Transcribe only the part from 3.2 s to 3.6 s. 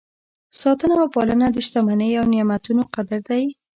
دی.